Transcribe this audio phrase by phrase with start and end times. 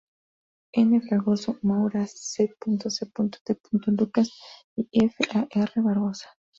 [0.77, 0.99] N.
[0.99, 2.55] Fragoso-Moura, C.
[2.55, 2.55] C.
[2.59, 3.57] T.
[3.91, 4.31] Lucas
[4.75, 5.13] y F.
[5.35, 5.47] A.
[5.51, 5.71] R.
[5.75, 6.27] Barbosa.